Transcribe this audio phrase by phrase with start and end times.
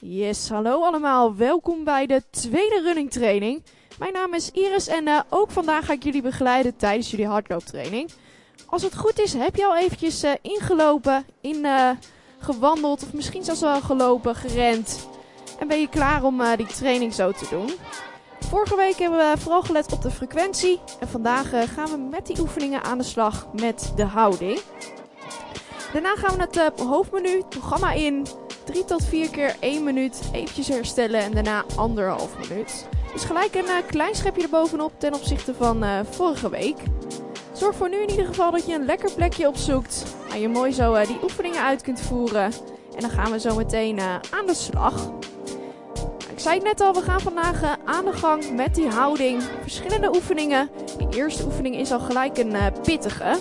[0.00, 1.36] Yes, hallo allemaal.
[1.36, 3.62] Welkom bij de tweede running training.
[3.98, 8.10] Mijn naam is Iris en uh, ook vandaag ga ik jullie begeleiden tijdens jullie hardlooptraining.
[8.66, 11.90] Als het goed is, heb je al eventjes uh, ingelopen, in, uh,
[12.38, 15.08] gewandeld of misschien zelfs wel gelopen, gerend.
[15.58, 17.70] En ben je klaar om die training zo te doen.
[18.40, 20.80] Vorige week hebben we vooral gelet op de frequentie.
[21.00, 24.60] En vandaag gaan we met die oefeningen aan de slag met de houding.
[25.92, 28.26] Daarna gaan we het hoofdmenu, programma in.
[28.66, 32.86] 3 tot 4 keer 1 minuut eventjes herstellen en daarna anderhalf minuut.
[33.12, 36.76] Dus gelijk een uh, klein schepje erbovenop ten opzichte van uh, vorige week.
[37.52, 40.04] Zorg voor nu in ieder geval dat je een lekker plekje opzoekt.
[40.28, 42.44] Waar je mooi zo uh, die oefeningen uit kunt voeren.
[42.94, 45.10] En dan gaan we zo meteen aan de slag.
[46.30, 49.42] Ik zei het net al, we gaan vandaag aan de gang met die houding.
[49.62, 50.68] Verschillende oefeningen.
[50.98, 53.36] De eerste oefening is al gelijk een pittige.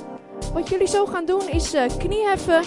[0.54, 2.62] Wat jullie zo gaan doen is knieheffen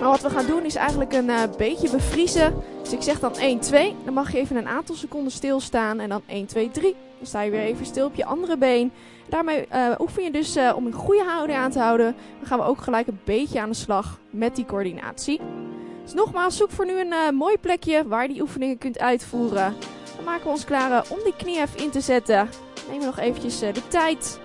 [0.00, 2.54] maar wat we gaan doen is eigenlijk een uh, beetje bevriezen.
[2.82, 3.96] Dus ik zeg dan 1, 2.
[4.04, 6.00] Dan mag je even een aantal seconden stilstaan.
[6.00, 6.96] En dan 1, 2, 3.
[7.18, 8.92] Dan sta je weer even stil op je andere been.
[9.28, 12.16] Daarmee uh, oefen je dus uh, om een goede houding aan te houden.
[12.38, 15.40] Dan gaan we ook gelijk een beetje aan de slag met die coördinatie.
[16.02, 19.74] Dus nogmaals, zoek voor nu een mooi plekje waar je die oefeningen kunt uitvoeren.
[20.16, 22.48] Dan maken we ons klaar om die knie even in te zetten.
[22.90, 24.40] Neem nog eventjes de tijd.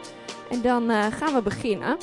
[0.50, 1.97] En dan gaan we beginnen.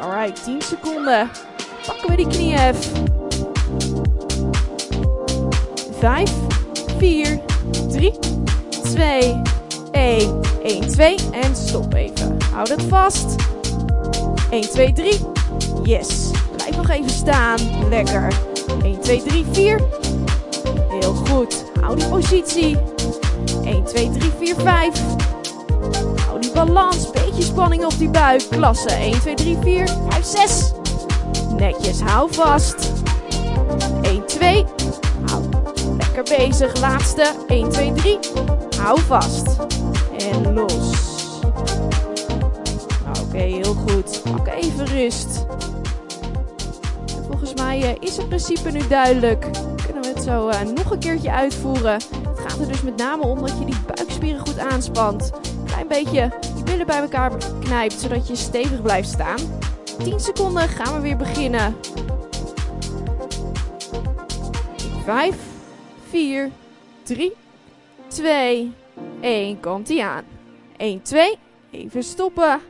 [0.00, 1.30] Alright, 10 seconden.
[1.86, 2.90] Pakken we die kniehef.
[5.98, 6.30] 5,
[6.98, 7.40] 4,
[7.88, 8.18] 3,
[8.82, 9.42] 2,
[9.92, 10.40] 1.
[10.62, 12.36] 1, 2 en stop even.
[12.52, 13.34] Houd het vast.
[14.50, 15.20] 1, 2, 3.
[15.82, 16.30] Yes.
[16.56, 17.58] Blijf nog even staan.
[17.88, 18.32] Lekker.
[18.82, 19.80] 1, 2, 3, 4.
[20.88, 21.64] Heel goed.
[21.80, 22.78] Hou die positie.
[23.64, 25.28] 1, 2, 3, 4, 5
[26.40, 27.19] die balans.
[27.30, 28.42] Beetje spanning op die buik.
[28.50, 28.88] Klasse.
[28.88, 30.72] 1, 2, 3, 4, 5, 6.
[31.56, 32.00] Netjes.
[32.00, 32.92] Hou vast.
[34.02, 34.64] 1, 2.
[35.26, 35.42] Hou.
[35.98, 36.80] Lekker bezig.
[36.80, 37.32] Laatste.
[37.46, 38.18] 1, 2, 3.
[38.78, 39.46] Hou vast.
[40.18, 40.92] En los.
[43.22, 44.22] Oké, heel goed.
[44.32, 45.46] Pak even rust.
[47.26, 49.46] volgens mij uh, is het principe nu duidelijk.
[49.84, 51.92] Kunnen we het zo uh, nog een keertje uitvoeren.
[52.28, 55.32] Het gaat er dus met name om dat je die buikspieren goed aanspant
[55.84, 56.28] klein beetje je
[56.70, 59.38] billen bij elkaar knijpt, zodat je stevig blijft staan.
[59.98, 61.76] 10 seconden gaan we weer beginnen.
[65.04, 65.36] 5,
[66.08, 66.50] 4,
[67.02, 67.32] 3,
[68.06, 68.72] 2,
[69.20, 69.60] 1.
[69.60, 70.24] Komt ie aan.
[70.76, 71.38] 1, 2.
[71.70, 72.60] Even stoppen.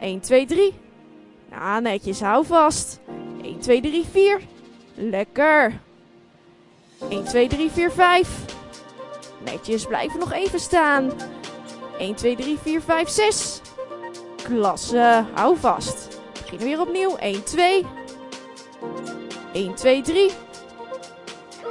[0.00, 0.74] 1, 2, 3.
[1.50, 2.20] Ja, netjes.
[2.20, 3.00] Hou vast.
[3.42, 4.40] 1, 2, 3, 4.
[4.94, 5.80] Lekker.
[7.08, 8.28] 1, 2, 3, 4, 5.
[9.44, 9.86] Netjes.
[9.86, 11.12] Blijven nog even staan.
[11.98, 13.60] 1, 2, 3, 4, 5, 6.
[14.42, 16.08] Klasse, hou vast.
[16.32, 17.16] Beginnen weer opnieuw.
[17.16, 17.86] 1, 2.
[19.52, 20.30] 1, 2, 3.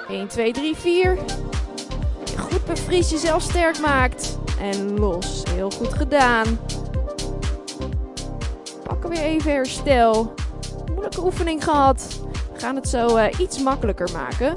[0.08, 1.18] 1, 2, 3, 4.
[2.38, 4.38] Goed bevries jezelf sterk maakt.
[4.60, 5.44] En los.
[5.50, 6.60] Heel goed gedaan.
[8.84, 10.34] Pakken weer even herstel.
[10.92, 12.20] Moeilijke oefening gehad.
[12.54, 14.54] We gaan het zo uh, iets makkelijker maken.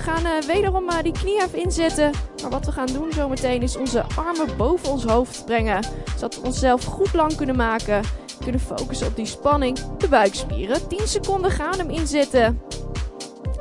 [0.00, 2.10] We gaan uh, wederom uh, die knie even inzetten.
[2.42, 5.84] Maar wat we gaan doen zometeen is onze armen boven ons hoofd brengen.
[6.14, 8.02] Zodat we onszelf goed lang kunnen maken.
[8.42, 10.88] Kunnen focussen op die spanning, de buikspieren.
[10.88, 12.60] 10 seconden gaan hem inzetten.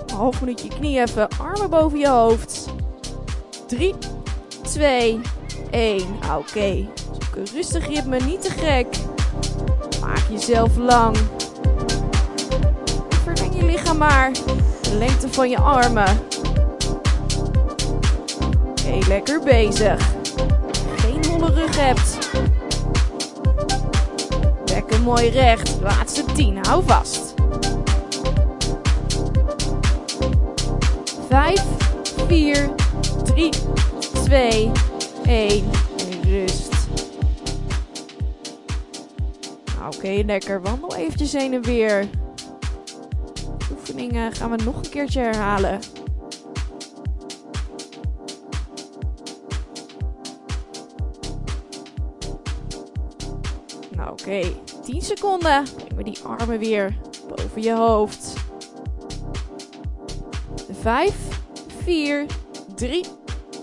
[0.07, 2.66] Een half minuutje even, armen boven je hoofd.
[3.67, 3.95] 3,
[4.61, 5.21] 2,
[5.71, 6.01] 1.
[6.38, 6.88] Oké.
[7.11, 8.88] Zoek een rustig ritme, niet te gek.
[10.01, 11.17] Maak jezelf lang.
[13.23, 14.31] Verleng je lichaam maar.
[14.81, 16.28] De lengte van je armen.
[19.07, 20.11] Lekker bezig.
[20.95, 22.31] Geen holle rug hebt.
[24.65, 25.77] Lekker mooi recht.
[25.81, 26.57] Laatste 10.
[26.61, 27.33] Hou vast.
[31.29, 31.63] 5,
[32.27, 32.69] 4,
[33.23, 33.49] 3,
[34.23, 34.71] 2,
[35.25, 35.69] 1.
[35.97, 36.73] En rust.
[39.77, 40.62] Oké, okay, lekker.
[40.62, 42.07] Wandel eventjes heen en weer.
[43.71, 45.79] Oefeningen gaan we nog een keertje herhalen.
[54.01, 55.63] Oké, okay, 10 seconden.
[55.75, 56.98] Breng we die armen weer
[57.28, 58.34] boven je hoofd.
[60.81, 61.16] 5,
[61.84, 62.25] 4,
[62.75, 63.06] 3,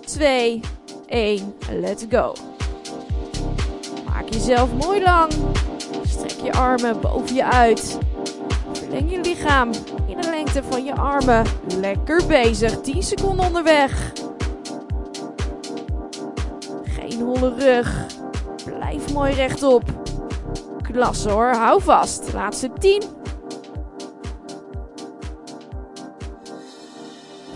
[0.05, 0.61] 2,
[1.07, 1.55] 1.
[1.71, 2.33] Let's go.
[4.05, 5.33] Maak jezelf mooi lang.
[6.03, 7.99] Strek je armen boven je uit.
[8.73, 9.71] Verleng je lichaam
[10.07, 11.45] in de lengte van je armen.
[11.81, 12.81] Lekker bezig.
[12.81, 14.13] 10 seconden onderweg.
[16.85, 18.07] Geen holle rug.
[18.65, 20.06] Blijf mooi rechtop
[20.97, 22.33] Klasse hoor, hou vast.
[22.33, 23.03] Laatste 10.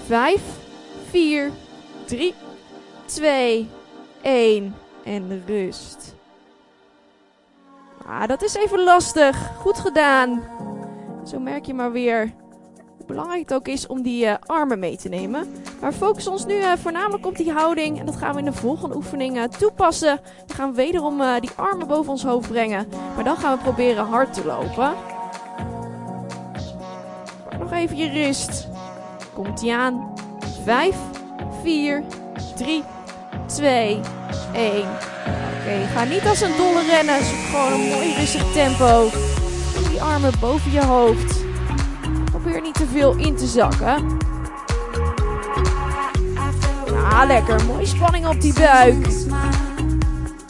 [0.07, 0.41] 5,
[1.11, 1.53] 4,
[2.05, 2.35] 3,
[3.07, 3.71] 2,
[4.23, 6.15] 1 en rust.
[8.07, 9.51] Ah, dat is even lastig.
[9.57, 10.43] Goed gedaan.
[11.25, 12.35] Zo merk je maar weer
[13.11, 15.49] belangrijk het ook is om die uh, armen mee te nemen.
[15.81, 17.99] Maar focus ons nu uh, voornamelijk op die houding.
[17.99, 20.21] En dat gaan we in de volgende oefening uh, toepassen.
[20.47, 22.89] We gaan wederom die armen boven ons hoofd brengen.
[23.15, 24.95] Maar dan gaan we proberen hard te lopen.
[27.59, 28.69] Nog even je rust.
[29.35, 30.15] Komt ie aan.
[30.65, 30.97] 5,
[31.63, 32.05] 4,
[32.57, 32.83] 3,
[33.47, 34.01] 2,
[34.55, 34.81] 1.
[35.61, 37.25] Oké, ga niet als een dolle rennen.
[37.25, 39.09] Zoek gewoon een mooi rustig tempo.
[39.91, 41.40] Die armen boven je hoofd.
[42.59, 44.19] Niet te veel in te zakken.
[47.11, 47.65] Ah, lekker.
[47.65, 49.07] Mooie spanning op die buik.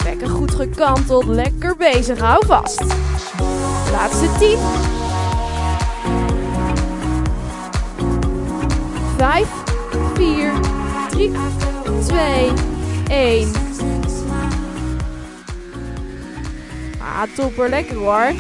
[0.04, 1.24] Lekker goed gekanteld.
[1.24, 2.18] Lekker bezig.
[2.18, 2.84] Hou vast.
[3.92, 4.58] Laatste 10.
[9.16, 9.48] 5,
[10.14, 10.52] 4,
[11.10, 11.32] 3,
[12.06, 12.52] 2,
[13.08, 13.52] 1.
[16.98, 17.68] Ah, topper.
[17.68, 18.32] Lekker hoor.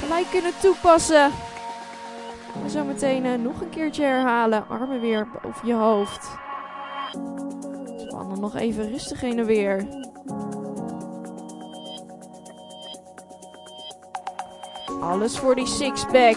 [0.00, 1.30] Gelijk kunnen toepassen.
[2.60, 4.68] We zo meteen uh, nog een keertje herhalen.
[4.68, 6.28] Armen weer boven je hoofd.
[7.96, 9.86] Spannen nog even rustig heen en weer.
[15.00, 16.36] Alles voor die sixpack.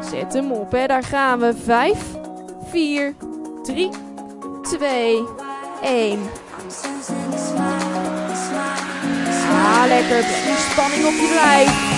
[0.00, 0.86] Zet hem op, hè.
[0.86, 1.54] Daar gaan we.
[1.54, 2.16] 5,
[2.64, 3.14] 4,
[3.62, 3.90] 3,
[4.62, 5.24] 2,
[5.82, 6.18] 1.
[9.50, 10.20] Ah, lekker.
[10.22, 11.91] Die spanning op je lijf.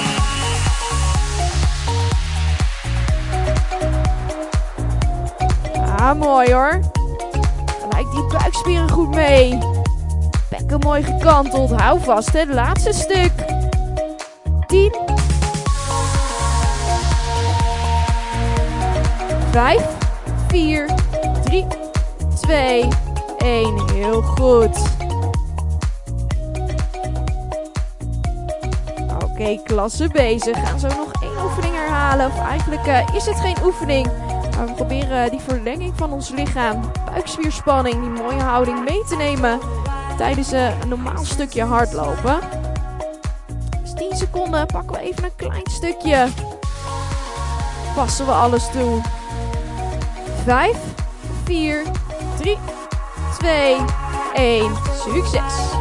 [6.04, 6.80] Ah, mooi hoor.
[7.80, 9.58] Gelijk die buikspieren goed mee.
[10.50, 11.70] Bekken mooi gekanteld.
[11.80, 12.44] Hou vast, hè.
[12.44, 13.32] Laatste stuk.
[14.66, 14.94] 10.
[19.50, 19.82] 5,
[20.48, 20.94] 4,
[21.44, 21.66] 3,
[22.40, 22.88] 2,
[23.38, 23.90] 1.
[23.92, 24.78] Heel goed.
[29.12, 30.68] Oké, okay, klasse bezig.
[30.68, 32.26] Gaan zo nog één oefening herhalen.
[32.26, 34.08] Of eigenlijk uh, is het geen oefening.
[34.56, 36.80] Maar we proberen die verlenging van ons lichaam,
[37.12, 39.58] buikspierspanning, die mooie houding mee te nemen
[40.16, 42.38] tijdens een normaal stukje hardlopen.
[43.82, 46.26] Dus 10 seconden pakken we even een klein stukje.
[47.94, 49.00] Passen we alles toe.
[50.44, 50.76] 5,
[51.44, 51.82] 4,
[52.38, 52.58] 3,
[53.38, 53.76] 2,
[54.34, 54.72] 1.
[55.04, 55.73] Succes!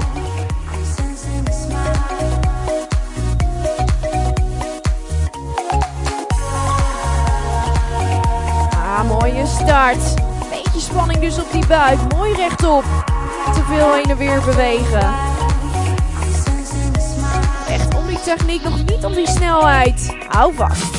[9.44, 10.14] Ah, start.
[10.50, 12.00] Beetje spanning dus op die buik.
[12.16, 12.84] Mooi rechtop.
[13.54, 15.14] Te veel heen en weer bewegen.
[17.68, 20.16] Echt om die techniek, nog niet om die snelheid.
[20.28, 20.96] Hou vast.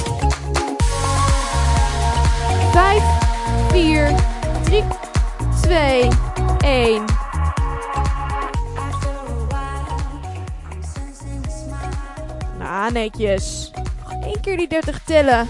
[2.73, 3.03] 5,
[3.71, 4.15] 4,
[4.65, 4.85] 3,
[5.61, 6.09] 2,
[6.59, 7.05] 1.
[12.59, 13.71] Nou, netjes.
[14.03, 15.49] Nog één keer die 30 tellen.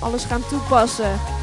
[0.00, 1.35] Alles gaan toepassen.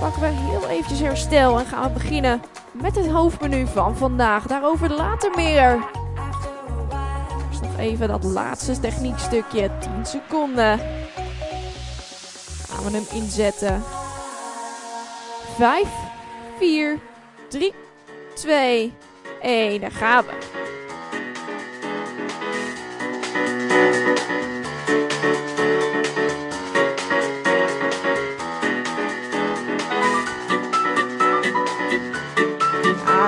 [0.00, 4.46] Pakken we heel eventjes herstel en gaan we beginnen met het hoofdmenu van vandaag.
[4.46, 5.78] Daarover later meer.
[7.50, 9.70] Dus nog even dat laatste techniekstukje.
[9.80, 10.78] 10 seconden.
[12.68, 13.82] Gaan we hem inzetten.
[15.56, 15.86] 5,
[16.58, 16.98] 4,
[17.48, 17.74] 3,
[18.34, 18.94] 2,
[19.40, 19.80] 1.
[19.80, 20.65] Daar gaan we.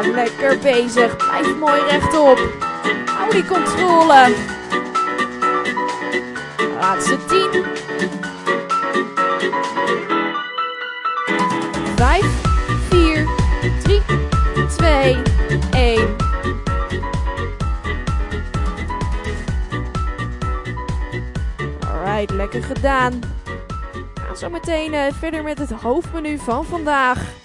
[0.06, 1.16] Lekker bezig.
[1.16, 2.38] Blijf mooi rechtop.
[3.06, 4.34] Hou die controle.
[6.80, 7.64] Laatste 10.
[11.96, 12.24] 5,
[12.88, 13.26] 4,
[13.82, 14.02] 3,
[14.68, 15.16] 2,
[15.72, 16.16] 1.
[21.86, 23.20] Alright, lekker gedaan.
[24.14, 27.37] We gaan zo meteen uh, verder met het hoofdmenu van vandaag.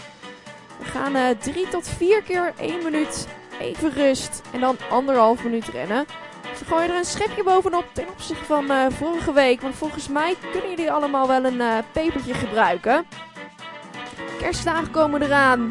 [0.93, 3.27] Gaan uh, 3 tot 4 keer 1 minuut
[3.59, 6.05] even rust en dan anderhalf minuut rennen.
[6.50, 9.62] Dus gooi er een schepje bovenop ten opzichte van uh, vorige week.
[9.62, 13.05] Want volgens mij kunnen jullie allemaal wel een uh, pepertje gebruiken.
[14.39, 15.69] Kerstdagen komen eraan.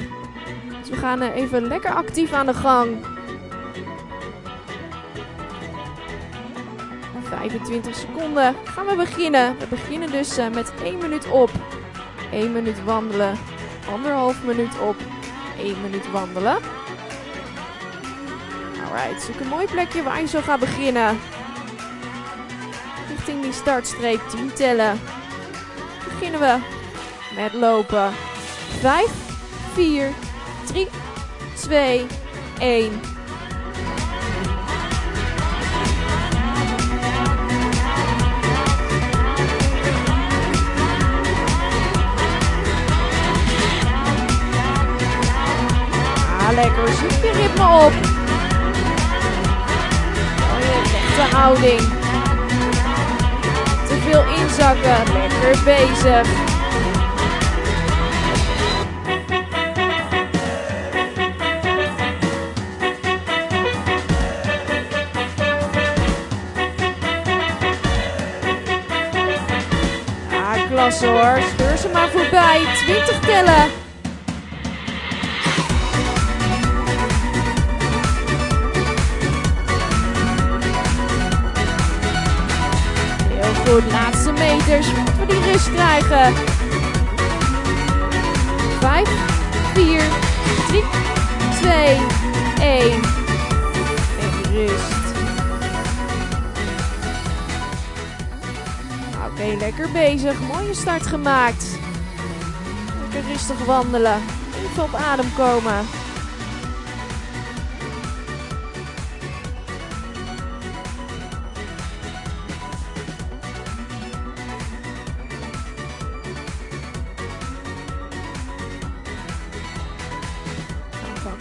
[0.81, 3.05] Dus we gaan even lekker actief aan de gang.
[7.29, 9.59] 25 seconden gaan we beginnen.
[9.59, 11.51] We beginnen dus met 1 minuut op,
[12.33, 13.39] 1 minuut wandelen,
[13.93, 14.97] anderhalf minuut op,
[15.63, 16.59] 1 minuut wandelen.
[18.85, 21.19] Alright, zoek een mooi plekje waar je zo gaat beginnen.
[23.09, 24.21] richting die startstreep.
[24.31, 25.01] 10 tellen.
[26.05, 26.59] Beginnen we
[27.37, 28.13] met lopen.
[28.81, 29.11] 5,
[29.73, 30.13] 4,
[30.65, 30.89] 3,
[31.55, 32.07] 2,
[32.59, 33.12] 1.
[47.33, 47.93] Ritme op.
[50.41, 51.81] Mooie rechte houding.
[53.89, 55.13] Te veel inzakken.
[55.13, 56.27] Lekker bezig.
[70.31, 71.41] Ah, klasse hoor.
[71.79, 72.61] Ze maar voorbij.
[72.87, 73.82] 20 tellen.
[83.73, 84.87] Heel goed, laatste meters.
[85.19, 86.35] We die rust krijgen.
[88.81, 89.09] 5,
[89.75, 90.01] 4,
[90.69, 90.83] 3,
[91.61, 91.99] 2,
[92.61, 93.03] 1.
[94.21, 95.15] En rust.
[99.27, 100.41] Oké, lekker bezig.
[100.41, 101.65] Mooie start gemaakt.
[103.01, 104.21] Lekker rustig wandelen.
[104.71, 105.87] Even op adem komen.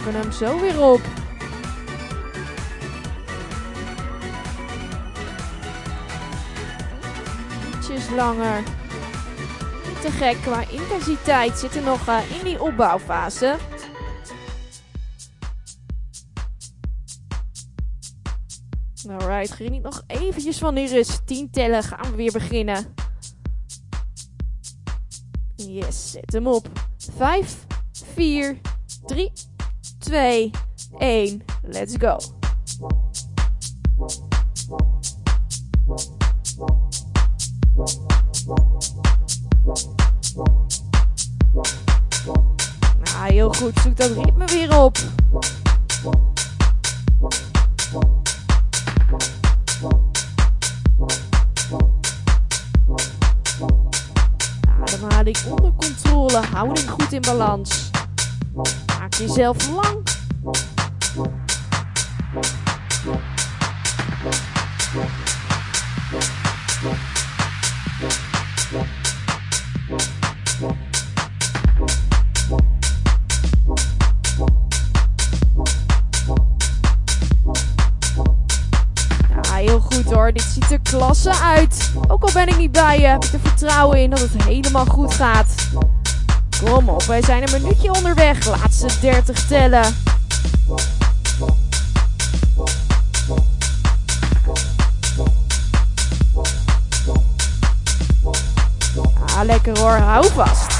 [0.02, 1.00] Pakken hem zo weer op.
[7.74, 8.62] Ietsjes langer.
[9.88, 11.58] Niet te gek qua intensiteit.
[11.58, 13.56] Zitten nog eh, in die opbouwfase.
[19.08, 21.26] Alright, geniet nog eventjes van die rust.
[21.26, 22.94] 10 tellen gaan we weer beginnen.
[25.56, 26.68] Yes, zet hem op.
[27.16, 27.66] 5,
[28.14, 28.60] 4,
[29.06, 29.32] 3,
[30.12, 30.50] 2,
[30.98, 31.42] 1.
[31.62, 32.18] Let's go.
[43.02, 43.78] Nou, heel goed.
[43.82, 44.98] Zoek dat ritme weer op.
[54.80, 56.40] Ademhaling onder controle.
[56.52, 57.90] Houding goed in balans.
[59.18, 60.02] Jezelf lang.
[80.32, 81.92] Dit ziet er klasse uit.
[82.08, 84.84] Ook al ben ik niet bij je, heb ik er vertrouwen in dat het helemaal
[84.84, 85.51] goed gaat.
[86.64, 88.46] Kom op, wij zijn een minuutje onderweg.
[88.46, 89.94] Laatste 30 tellen.
[99.36, 99.90] Ah, lekker hoor.
[99.90, 100.72] Hou vast.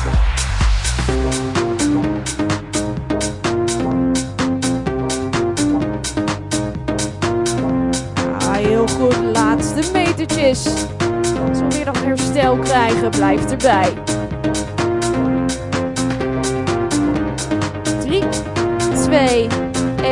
[8.38, 9.16] Ah, heel goed.
[9.32, 10.64] Laatste metertjes.
[11.48, 14.11] Als we weer nog herstel krijgen, blijf erbij.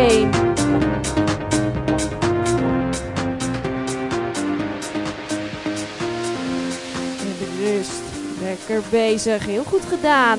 [0.01, 0.31] 1.
[0.31, 0.31] En
[7.61, 8.03] rust.
[8.41, 9.47] Lekker bezig.
[9.47, 10.39] Heel goed gedaan.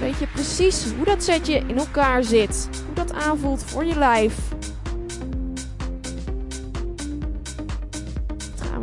[0.00, 2.68] Weet je precies hoe dat setje in elkaar zit.
[2.86, 4.34] Hoe dat aanvoelt voor je lijf.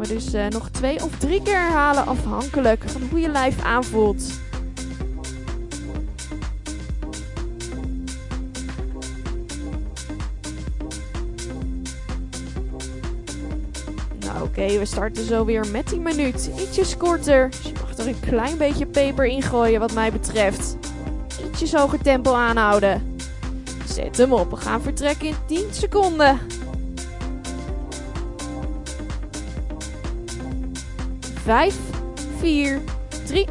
[0.08, 4.41] Dus eh, nog twee of drie keer herhalen afhankelijk van hoe je lijf aanvoelt.
[14.34, 16.52] Nou oké, we starten zo weer met die minuut.
[16.60, 17.50] Ietsjes korter.
[17.50, 20.78] Dus je mag er een klein beetje peper in gooien wat mij betreft.
[21.46, 23.18] Ietsjes hoger tempo aanhouden.
[23.86, 24.50] Zet hem op.
[24.50, 26.40] We gaan vertrekken in 10 seconden.
[31.44, 31.76] 5,
[32.40, 32.82] 4,
[33.26, 33.48] 3,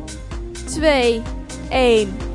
[0.65, 1.23] 2,
[1.69, 2.30] 1.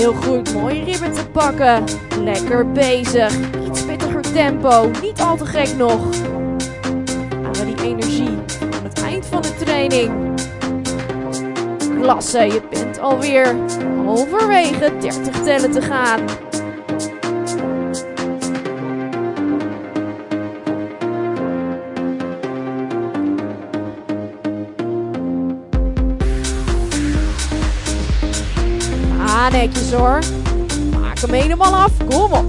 [0.00, 0.54] Heel goed.
[0.54, 1.84] Mooie ribben te pakken.
[2.22, 3.32] Lekker bezig.
[3.66, 4.90] Iets pittiger tempo.
[5.02, 6.00] Niet al te gek nog.
[7.42, 10.12] Halen die energie aan het eind van de training.
[12.00, 13.56] Klasse, je bent alweer
[14.04, 16.20] halverwege 30 tellen te gaan.
[29.50, 30.18] Netjes hoor.
[31.00, 31.90] Maak hem helemaal af.
[32.08, 32.44] Kom op.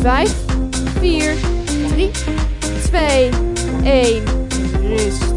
[0.00, 0.34] Vijf,
[1.00, 1.34] vier,
[1.88, 2.10] drie,
[2.82, 3.30] twee,
[3.84, 4.22] één.
[4.82, 5.33] Rust.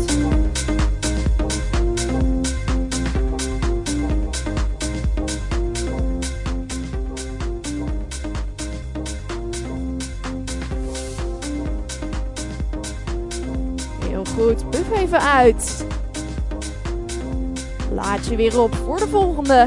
[15.08, 15.86] Even uit.
[17.94, 19.66] Laat je weer op voor de volgende.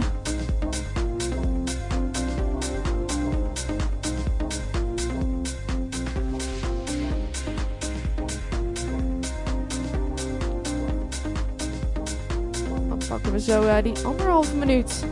[12.88, 15.04] Dan pakken we zo eh, die anderhalve minuut.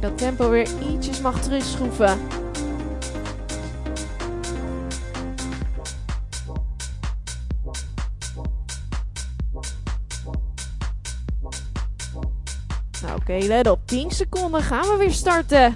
[0.00, 2.18] Dat tempo weer ietsjes mag terugschroeven.
[13.28, 13.86] Oké, let op.
[13.86, 15.74] 10 seconden gaan we weer starten.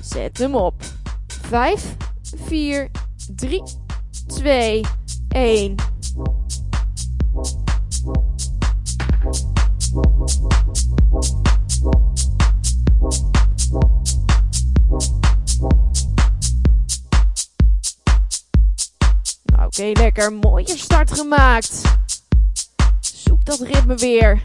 [0.00, 0.74] Zet hem op.
[1.26, 1.96] 5,
[2.46, 2.90] 4,
[3.36, 3.62] 3,
[4.26, 4.84] 2,
[5.28, 5.74] 1.
[19.44, 20.32] Nou, oké, lekker.
[20.32, 22.02] Mooie start gemaakt.
[23.24, 24.40] Zoek dat ritme weer.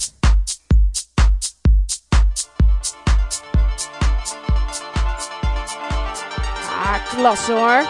[6.83, 7.85] Ah, klasse hoor.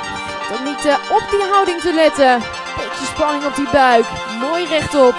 [0.49, 2.39] Dan niet eh, op die houding te letten.
[2.77, 4.05] Beetje spanning op die buik.
[4.39, 5.15] Mooi rechtop.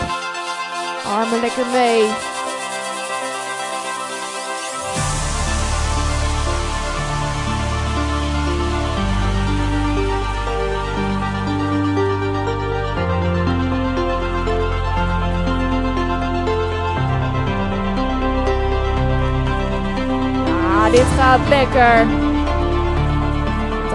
[1.06, 2.29] Armen lekker mee.
[20.90, 22.06] Dit gaat lekker.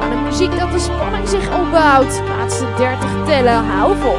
[0.01, 2.21] Aan de muziek dat de spanning zich opbouwt.
[2.27, 4.17] Laatste 30 tellen, hou vol.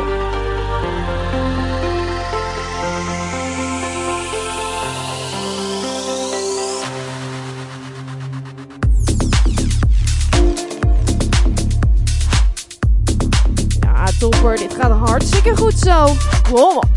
[13.81, 14.57] Ja, topper.
[14.57, 16.07] Dit gaat hartstikke goed zo.
[16.53, 16.96] Kom.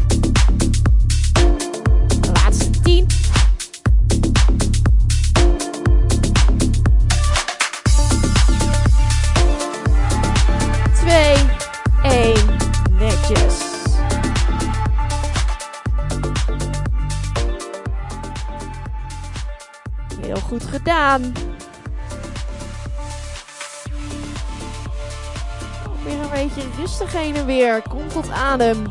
[26.03, 27.81] Weer een beetje rustig heen en weer.
[27.89, 28.87] Kom tot adem.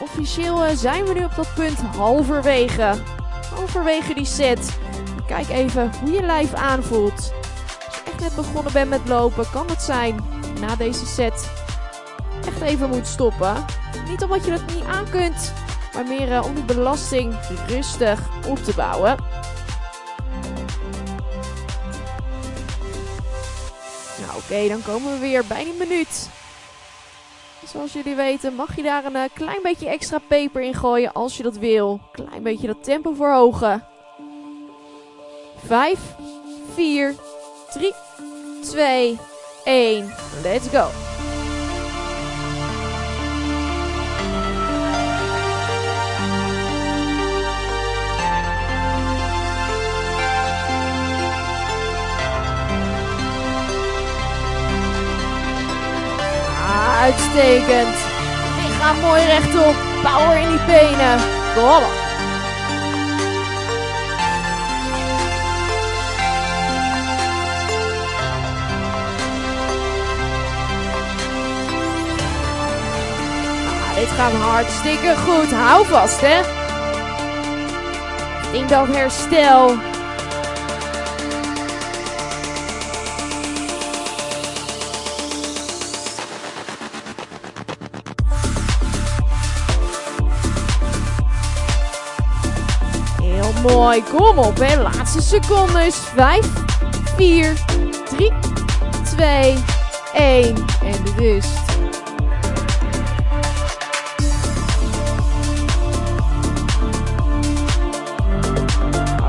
[0.00, 2.94] Officieel eh, zijn we nu op dat punt halverwege.
[3.54, 4.78] Halverwege die set.
[5.26, 7.32] Kijk even hoe je lijf aanvoelt.
[7.86, 10.24] Als je echt net begonnen bent met lopen, kan het zijn
[10.60, 11.50] na deze set
[12.46, 13.64] echt even moet stoppen.
[14.08, 15.52] Niet omdat je dat niet aan kunt,
[15.94, 17.34] maar meer eh, om die belasting
[17.66, 19.16] rustig op te bouwen.
[24.20, 26.28] Nou oké, dan komen we weer bij die minuut.
[27.66, 31.36] Zoals jullie weten mag je daar een eh, klein beetje extra peper in gooien als
[31.36, 32.00] je dat wil.
[32.12, 33.84] Klein beetje dat tempo verhogen.
[35.66, 35.98] 5,
[36.74, 37.14] 4,
[37.72, 37.92] 3,
[38.62, 39.18] 2,
[39.64, 40.14] 1.
[40.42, 41.11] Let's go.
[57.02, 57.94] Uitstekend.
[58.62, 59.74] Lichaam mooi rechtop.
[60.02, 61.18] Power in die benen.
[61.56, 61.82] Ah,
[73.94, 75.52] dit gaat hartstikke goed.
[75.52, 76.40] Hou vast, hè.
[78.52, 79.91] In dat herstel.
[93.92, 94.04] Mooi.
[94.10, 94.82] Kom op, hè.
[94.82, 96.46] Laatste seconde is 5,
[97.16, 97.52] 4,
[98.08, 98.32] 3,
[99.04, 99.58] 2,
[100.14, 100.54] 1.
[100.84, 101.58] En de rust.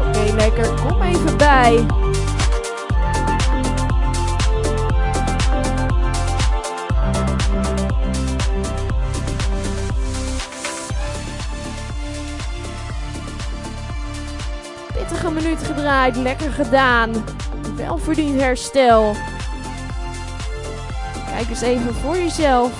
[0.07, 0.69] Oké, lekker.
[0.87, 2.02] Kom even bij.
[15.03, 17.25] Pittige minuut gedraaid, lekker gedaan.
[17.75, 19.15] Welverdiend herstel.
[21.29, 22.71] Kijk eens even voor jezelf.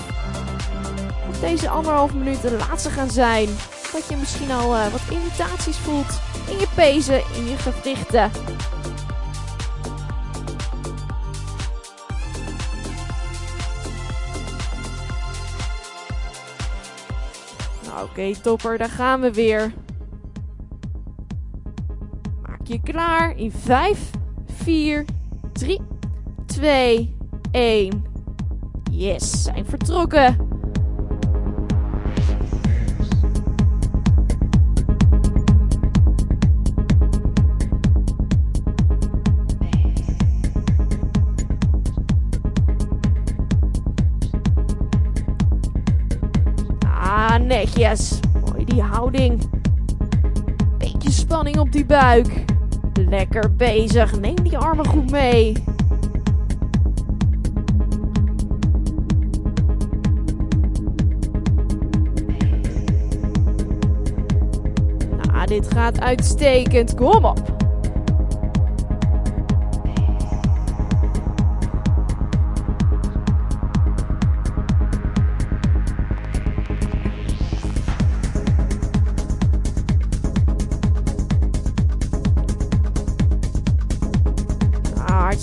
[1.29, 3.49] Of deze anderhalf minuut de laatste gaan zijn.
[3.93, 8.31] Dat je misschien al uh, wat irritaties voelt in je pezen, in je gewrichten.
[17.85, 19.73] Nou, Oké, topper, daar gaan we weer.
[22.73, 24.09] Je klaar in 5,
[24.45, 25.05] 4,
[25.51, 25.81] 3,
[26.45, 27.15] 2,
[27.51, 28.03] 1.
[28.91, 30.35] Yes, zijn vertrokken.
[46.79, 48.19] Ah, netjes.
[48.45, 49.49] Mooi die houding.
[50.77, 52.51] Beetje spanning op die buik.
[52.93, 54.19] Lekker bezig.
[54.19, 55.53] Neem die armen goed mee.
[65.31, 66.95] Nou, dit gaat uitstekend.
[66.95, 67.52] Kom op.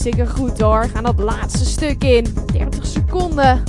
[0.01, 0.89] Hartstikke goed hoor.
[0.89, 2.27] Gaan dat laatste stuk in.
[2.53, 3.63] 30 seconden.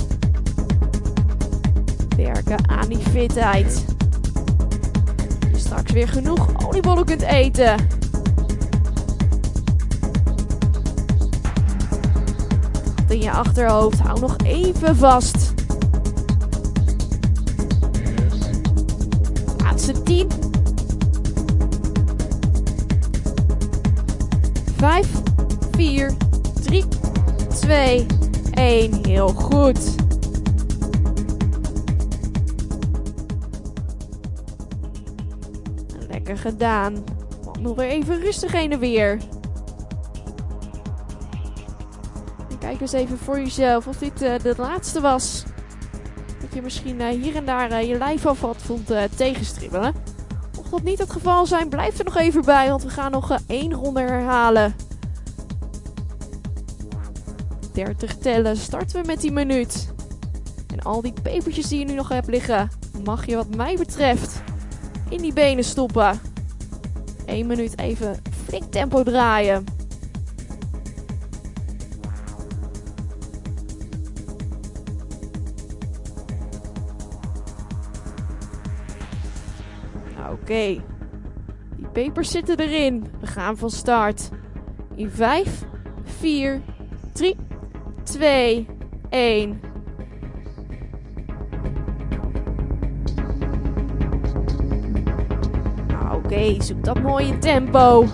[2.16, 3.84] Werken aan die fitheid.
[5.52, 7.76] Je straks weer genoeg oliebollen kunt eten.
[13.08, 13.98] in je achterhoofd.
[13.98, 15.52] Hou nog even vast.
[19.58, 20.28] Laatste 10.
[24.76, 25.06] 5,
[25.76, 26.12] 4,
[26.62, 26.84] 3,
[27.48, 28.06] 2,
[28.54, 29.06] 1.
[29.06, 29.94] Heel goed.
[36.08, 37.04] Lekker gedaan.
[37.60, 39.18] Nog even rustig heen en weer.
[42.58, 45.44] Kijk eens even voor jezelf of dit uh, de laatste was.
[46.40, 49.94] Dat je misschien uh, hier en daar uh, je lijf af wat vond tegenstribbelen.
[50.56, 53.38] Mocht dat niet het geval zijn, blijf er nog even bij, want we gaan nog
[53.46, 54.74] één ronde herhalen.
[57.72, 59.92] 30 tellen starten we met die minuut.
[60.72, 62.70] En al die pepertjes die je nu nog hebt liggen,
[63.04, 64.42] mag je wat mij betreft
[65.08, 66.20] in die benen stoppen.
[67.26, 69.64] 1 minuut even flink tempo draaien.
[80.16, 80.82] Nou, Oké,
[81.76, 83.06] die pepers zitten erin.
[83.20, 84.28] We gaan van start.
[84.94, 85.64] In 5,
[86.04, 86.62] 4,
[87.12, 87.36] 3,
[88.12, 88.66] 2,
[89.10, 89.60] 1.
[95.88, 98.04] Nou, Oké, okay, zoek dat mooie tempo.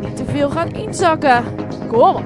[0.00, 1.44] Niet te veel gaan inzakken.
[1.88, 2.22] Kom op.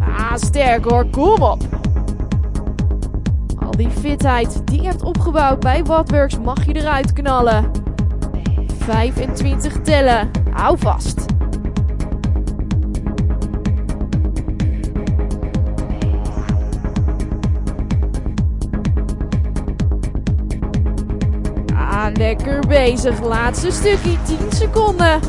[0.00, 1.79] Ah, sterk hoor, kom op
[3.80, 7.70] die fitheid die je hebt opgebouwd bij Wattworks mag je eruit knallen.
[8.78, 10.30] 25 tellen.
[10.50, 11.24] Hou vast.
[21.74, 23.20] Ah, lekker bezig.
[23.20, 25.20] Laatste stukje, 10 seconden.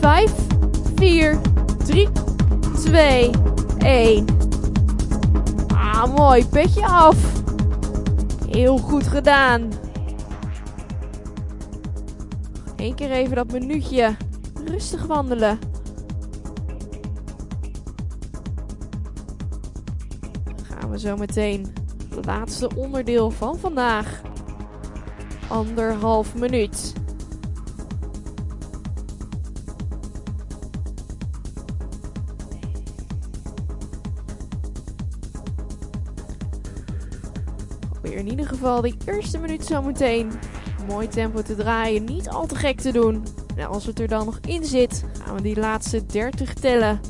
[0.00, 0.32] 5,
[0.96, 1.38] 4,
[1.84, 2.08] 3,
[2.74, 3.30] 2,
[3.78, 4.35] 1.
[6.04, 6.46] Mooi.
[6.46, 7.16] Petje af.
[8.48, 9.72] Heel goed gedaan.
[12.76, 14.16] Eén keer even dat minuutje
[14.64, 15.58] rustig wandelen.
[20.44, 21.72] Dan gaan we zo meteen
[22.14, 24.20] het laatste onderdeel van vandaag.
[25.48, 26.92] Anderhalf minuut.
[38.26, 40.32] In ieder geval die eerste minuut zo meteen
[40.88, 42.04] mooi tempo te draaien.
[42.04, 43.24] Niet al te gek te doen.
[43.56, 47.00] En als het er dan nog in zit, gaan we die laatste 30 tellen.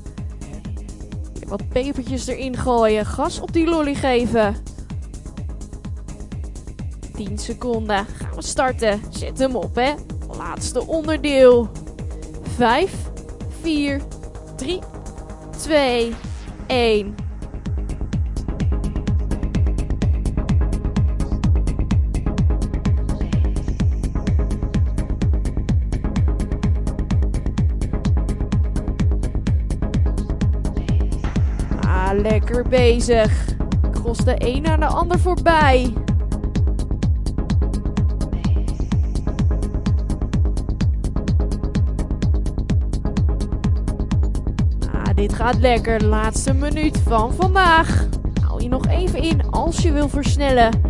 [1.47, 3.07] Wat pepertjes erin gooien.
[3.07, 4.57] Gas op die lolly geven.
[7.15, 8.07] 10 seconden.
[8.07, 9.01] Gaan we starten.
[9.11, 9.95] Zet hem op, hè.
[10.37, 11.69] Laatste onderdeel.
[12.43, 12.95] 5,
[13.63, 14.01] 4,
[14.57, 14.79] 3,
[15.59, 16.15] 2,
[16.67, 17.26] 1.
[32.17, 33.55] Lekker bezig.
[33.93, 35.93] Cross de een naar de ander voorbij.
[44.93, 46.05] Ah, dit gaat lekker.
[46.05, 48.07] Laatste minuut van vandaag.
[48.43, 50.81] Hou je nog even in als je wil versnellen.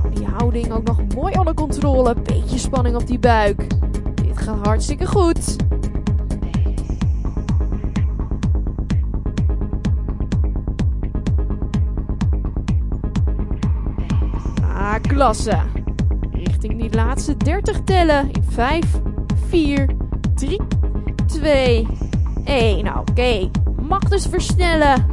[0.00, 2.14] Hou die houding ook nog mooi onder controle.
[2.22, 3.66] Beetje spanning op die buik.
[4.14, 5.67] Dit gaat hartstikke goed.
[15.28, 18.30] Richting die laatste 30 tellen.
[18.32, 18.84] In 5,
[19.48, 19.88] 4,
[20.34, 20.60] 3,
[21.26, 21.86] 2,
[22.44, 22.84] 1.
[22.84, 23.50] Nou, oké.
[23.88, 25.06] Mag dus versnellen.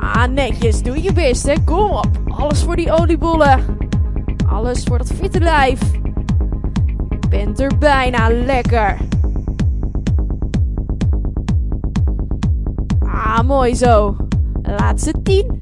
[0.00, 0.82] Ah, netjes.
[0.82, 1.54] Doe je best, hè.
[1.64, 2.08] Kom op.
[2.26, 3.60] Alles voor die oliebollen.
[4.48, 5.80] Alles voor dat fitte lijf.
[7.28, 8.28] Bent er bijna.
[8.28, 8.96] Lekker.
[13.00, 14.16] Ah, mooi zo.
[14.62, 15.57] Laatste 10.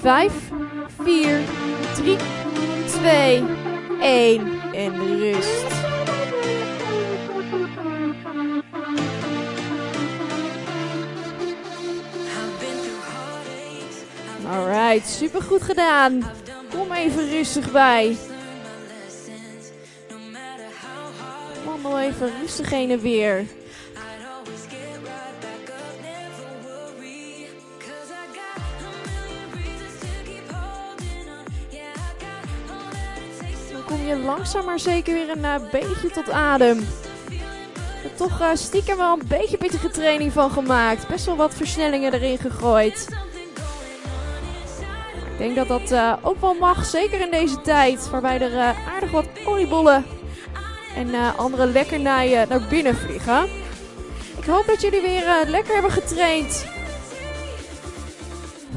[0.00, 0.32] 5,
[1.04, 1.40] 4,
[1.94, 2.16] 3,
[2.86, 3.44] 2,
[4.00, 5.66] 1 en rust.
[14.46, 16.30] Alright, super goed gedaan.
[16.70, 18.16] Kom even rustig bij.
[21.64, 23.46] Wandel even rustig heen en weer.
[33.88, 36.86] Kom je langzaam maar zeker weer een uh, beetje tot adem.
[38.02, 41.08] Heb toch uh, stiekem wel een beetje pittige training van gemaakt.
[41.08, 43.06] Best wel wat versnellingen erin gegooid.
[45.32, 48.10] Ik denk dat dat uh, ook wel mag, zeker in deze tijd.
[48.10, 50.04] Waarbij er aardig wat oliebollen
[50.96, 53.48] en andere lekkernijen naar binnen vliegen.
[54.38, 56.66] Ik hoop dat jullie weer lekker hebben getraind.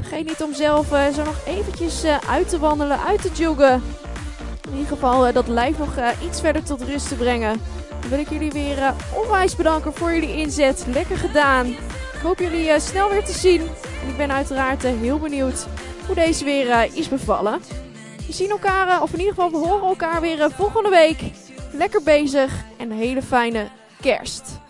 [0.00, 3.82] Vergeet niet om zelf zo nog eventjes uit te wandelen, uit te joggen.
[4.72, 7.60] In ieder geval dat lijf nog iets verder tot rust te brengen.
[8.00, 10.84] Dan wil ik jullie weer onwijs bedanken voor jullie inzet.
[10.88, 11.66] Lekker gedaan.
[11.66, 13.60] Ik hoop jullie snel weer te zien.
[14.02, 15.66] En ik ben uiteraard heel benieuwd
[16.06, 17.60] hoe deze weer is bevallen.
[18.26, 21.20] We zien elkaar, of in ieder geval we horen elkaar weer volgende week.
[21.72, 23.68] Lekker bezig en een hele fijne
[24.00, 24.60] kerst.